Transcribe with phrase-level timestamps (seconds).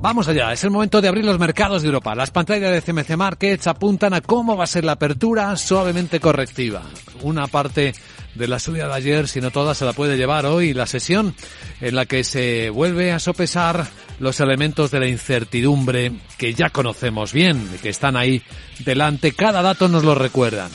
[0.00, 2.14] Vamos allá, es el momento de abrir los mercados de Europa.
[2.14, 6.82] Las pantallas de CMC Markets apuntan a cómo va a ser la apertura suavemente correctiva.
[7.22, 7.94] Una parte
[8.36, 11.34] de la subida de ayer, si no toda, se la puede llevar hoy la sesión
[11.80, 13.88] en la que se vuelve a sopesar
[14.20, 18.40] los elementos de la incertidumbre que ya conocemos bien, que están ahí
[18.84, 19.32] delante.
[19.32, 20.70] Cada dato nos lo recuerdan.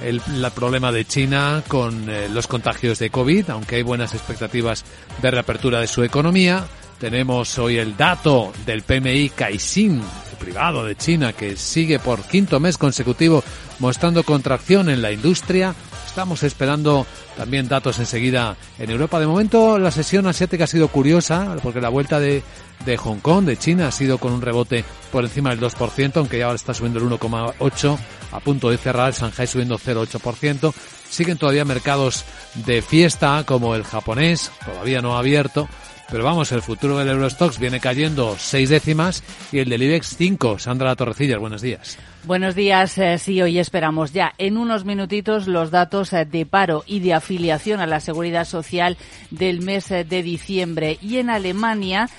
[0.00, 0.22] El,
[0.54, 4.84] problema de China con eh, los contagios de COVID, aunque hay buenas expectativas
[5.20, 6.66] de reapertura de su economía
[7.00, 10.02] tenemos hoy el dato del PMI Caixin
[10.38, 13.42] privado de China que sigue por quinto mes consecutivo
[13.78, 15.74] mostrando contracción en la industria.
[16.06, 19.18] Estamos esperando también datos enseguida en Europa.
[19.18, 22.42] De momento la sesión asiática ha sido curiosa porque la vuelta de,
[22.84, 26.38] de Hong Kong, de China, ha sido con un rebote por encima del 2%, aunque
[26.38, 27.98] ya ahora está subiendo el 1,8%
[28.32, 30.72] a punto de cerrar, Shanghai subiendo 0,8%.
[31.08, 35.68] Siguen todavía mercados de fiesta como el japonés, todavía no ha abierto
[36.10, 39.22] pero vamos, el futuro del Eurostox viene cayendo seis décimas
[39.52, 40.58] y el del IBEX cinco.
[40.58, 41.98] Sandra Torrecillas, buenos días.
[42.24, 42.98] Buenos días.
[42.98, 47.14] Eh, sí, hoy esperamos ya en unos minutitos los datos eh, de paro y de
[47.14, 48.98] afiliación a la seguridad social
[49.30, 50.98] del mes eh, de diciembre.
[51.00, 52.10] Y en Alemania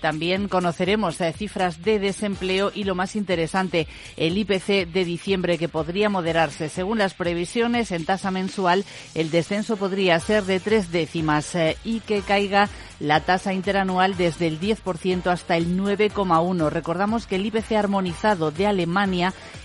[0.00, 6.08] también conoceremos cifras de desempleo y lo más interesante, el IPC de diciembre que podría
[6.08, 6.68] moderarse.
[6.68, 12.22] Según las previsiones, en tasa mensual el descenso podría ser de tres décimas y que
[12.22, 16.68] caiga la tasa interanual desde el 10% hasta el 9,1.
[16.68, 19.15] Recordamos que el IPC armonizado de Alemania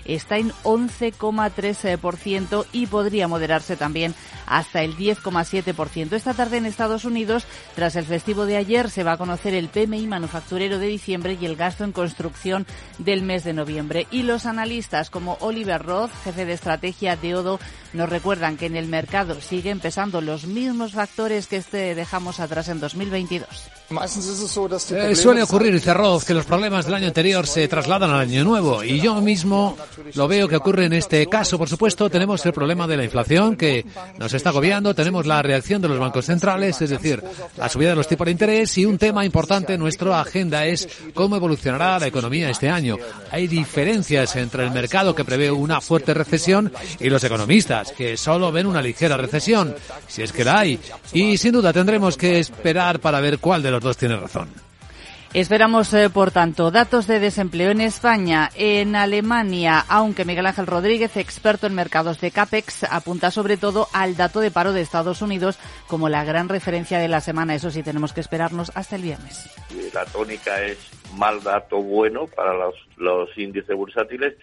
[0.04, 4.14] está en 11,3% y podría moderarse también
[4.46, 6.12] hasta el 10,7%.
[6.12, 9.68] Esta tarde en Estados Unidos, tras el festivo de ayer, se va a conocer el
[9.68, 12.66] PMI manufacturero de diciembre y el gasto en construcción
[12.98, 14.06] del mes de noviembre.
[14.10, 17.60] Y los analistas como Oliver Roth, jefe de estrategia de Odo,
[17.92, 22.68] nos recuerdan que en el mercado siguen pesando los mismos factores que este dejamos atrás
[22.68, 23.81] en 2022.
[24.90, 28.44] Eh, suele ocurrir, dice Roth, que los problemas del año anterior se trasladan al año
[28.44, 29.76] nuevo y yo mismo
[30.14, 31.58] lo veo que ocurre en este caso.
[31.58, 33.84] Por supuesto, tenemos el problema de la inflación que
[34.18, 37.22] nos está agobiando, tenemos la reacción de los bancos centrales, es decir,
[37.56, 40.88] la subida de los tipos de interés y un tema importante en nuestra agenda es
[41.14, 42.96] cómo evolucionará la economía este año.
[43.30, 48.52] Hay diferencias entre el mercado que prevé una fuerte recesión y los economistas que solo
[48.52, 49.74] ven una ligera recesión,
[50.08, 50.78] si es que la hay.
[51.12, 54.48] Y sin duda tendremos que esperar para ver cuál de los dos tiene razón.
[55.34, 61.16] Esperamos, eh, por tanto, datos de desempleo en España, en Alemania, aunque Miguel Ángel Rodríguez,
[61.16, 65.58] experto en mercados de CAPEX, apunta sobre todo al dato de paro de Estados Unidos
[65.86, 67.54] como la gran referencia de la semana.
[67.54, 69.48] Eso sí, tenemos que esperarnos hasta el viernes.
[69.94, 70.76] La tónica es
[71.14, 74.34] mal dato bueno para los, los índices bursátiles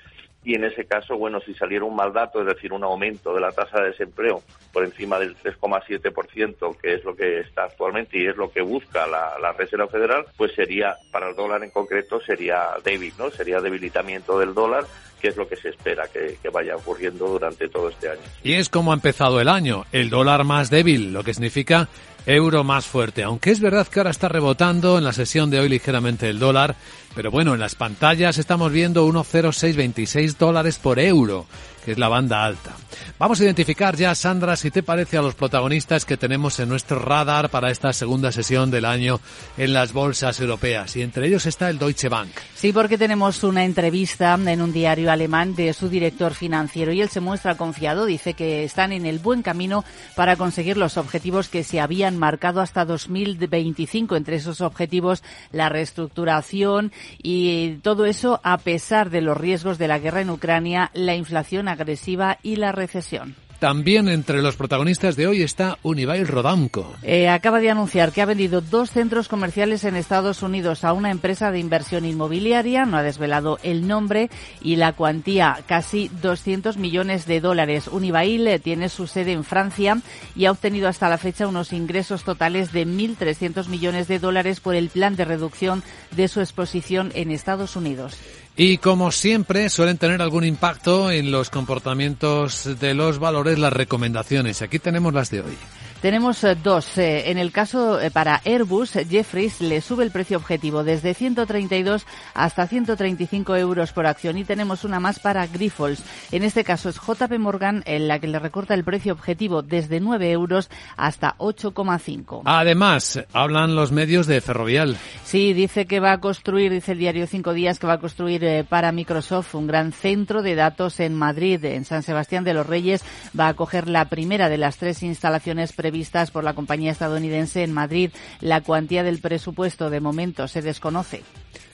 [0.44, 3.42] y en ese caso, bueno, si saliera un mal dato, es decir, un aumento de
[3.42, 8.26] la tasa de desempleo por encima del 3,7%, que es lo que está actualmente y
[8.26, 12.70] es lo que busca la, Reserva Federal, pues sería, para el dólar en concreto, sería
[12.84, 13.30] débil, ¿no?
[13.30, 14.86] Sería debilitamiento del dólar,
[15.20, 18.22] que es lo que se espera que, que vaya ocurriendo durante todo este año.
[18.42, 21.90] Y es como ha empezado el año, el dólar más débil, lo que significa
[22.26, 23.24] euro más fuerte.
[23.24, 26.76] Aunque es verdad que ahora está rebotando en la sesión de hoy ligeramente el dólar,
[27.16, 31.46] pero bueno, en las pantallas estamos viendo 1,0626 dólares por euro,
[31.84, 32.76] que es la banda alta.
[33.18, 37.00] Vamos a identificar ya, Sandra, si te parece, a los protagonistas que tenemos en nuestro
[37.00, 39.20] radar para esta segunda sesión del año
[39.58, 40.96] en las bolsas europeas.
[40.96, 42.30] Y entre ellos está el Deutsche Bank.
[42.56, 47.10] Sí, porque tenemos una entrevista en un diario alemán de su director financiero y él
[47.10, 48.06] se muestra confiado.
[48.06, 49.86] Dice que están en el buen camino
[50.16, 54.16] para conseguir los objetivos que se habían marcado hasta 2025.
[54.16, 56.92] Entre esos objetivos, la reestructuración
[57.22, 61.68] y todo eso a pesar de los riesgos de la guerra en Ucrania, la inflación
[61.72, 63.36] agresiva y la recesión.
[63.60, 66.96] También entre los protagonistas de hoy está Unibail Rodamco.
[67.04, 71.12] Eh, acaba de anunciar que ha vendido dos centros comerciales en Estados Unidos a una
[71.12, 72.86] empresa de inversión inmobiliaria.
[72.86, 74.30] No ha desvelado el nombre
[74.62, 77.90] y la cuantía, casi 200 millones de dólares.
[77.90, 80.02] Unibail eh, tiene su sede en Francia
[80.38, 84.74] y ha obtenido hasta la fecha unos ingresos totales de 1.300 millones de dólares por
[84.74, 85.84] el plan de reducción
[86.16, 88.18] de su exposición en Estados Unidos.
[88.62, 94.62] Y como siempre suelen tener algún impacto en los comportamientos de los valores las recomendaciones.
[94.62, 95.58] Aquí tenemos las de hoy.
[96.02, 96.98] Tenemos eh, dos.
[96.98, 102.06] Eh, en el caso eh, para Airbus, Jeffries le sube el precio objetivo desde 132
[102.34, 104.38] hasta 135 euros por acción.
[104.38, 106.02] Y tenemos una más para Grifols.
[106.32, 110.00] En este caso es JP Morgan en la que le recorta el precio objetivo desde
[110.00, 112.44] 9 euros hasta 8,5.
[112.46, 114.96] Además, hablan los medios de Ferrovial.
[115.26, 118.66] Sí, dice que va a construir, dice el diario Cinco Días, que va a construir
[118.70, 123.04] para Microsoft un gran centro de datos en Madrid, en San Sebastián de los Reyes.
[123.38, 127.64] Va a coger la primera de las tres instalaciones previstas previstas por la compañía estadounidense
[127.64, 128.12] en Madrid.
[128.42, 131.24] La cuantía del presupuesto de momento se desconoce.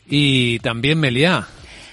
[0.07, 1.47] y también Meliá.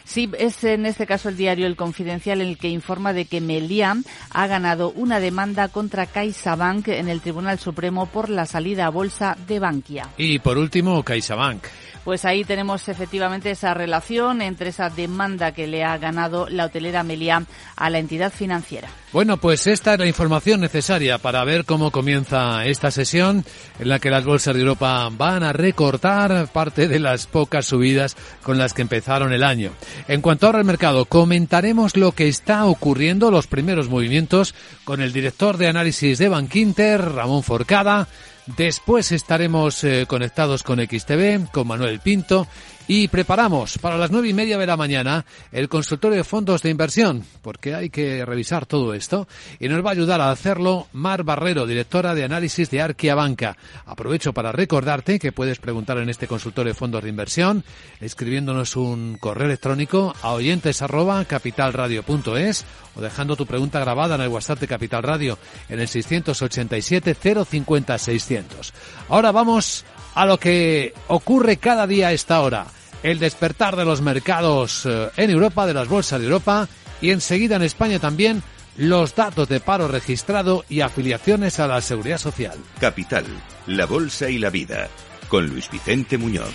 [0.04, 3.40] Sí, es en este caso el diario El Confidencial en el que informa de que
[3.40, 3.96] Meliá
[4.30, 9.36] ha ganado una demanda contra CaixaBank en el Tribunal Supremo por la salida a bolsa
[9.48, 10.08] de Bankia.
[10.16, 11.64] Y por último, CaixaBank.
[12.04, 17.02] Pues ahí tenemos efectivamente esa relación entre esa demanda que le ha ganado la hotelera
[17.02, 17.44] Meliá
[17.76, 18.88] a la entidad financiera.
[19.12, 23.44] Bueno, pues esta es la información necesaria para ver cómo comienza esta sesión
[23.78, 28.16] en la que las bolsas de Europa van a recortar parte de las pocas subidas
[28.42, 29.72] con las que empezaron el año.
[30.08, 34.54] En cuanto ahora al mercado, comentaremos lo que está ocurriendo, los primeros movimientos,
[34.84, 38.08] con el director de análisis de Bankinter, Ramón Forcada,
[38.46, 42.48] Después estaremos eh, conectados con XTV, con Manuel Pinto
[42.88, 46.70] y preparamos para las nueve y media de la mañana el consultorio de fondos de
[46.70, 49.28] inversión, porque hay que revisar todo esto.
[49.60, 53.56] Y nos va a ayudar a hacerlo Mar Barrero, directora de análisis de Arquia Banca.
[53.86, 57.64] Aprovecho para recordarte que puedes preguntar en este consultorio de fondos de inversión,
[58.00, 64.68] escribiéndonos un correo electrónico a oyentes o dejando tu pregunta grabada en el WhatsApp de
[64.68, 65.38] Capital Radio
[65.68, 68.74] en el 687 050 600.
[69.08, 72.66] Ahora vamos a lo que ocurre cada día a esta hora.
[73.02, 76.68] El despertar de los mercados eh, en Europa, de las bolsas de Europa
[77.00, 78.42] y enseguida en España también
[78.76, 82.56] los datos de paro registrado y afiliaciones a la seguridad social.
[82.80, 83.24] Capital,
[83.66, 84.88] la bolsa y la vida,
[85.28, 86.54] con Luis Vicente Muñoz.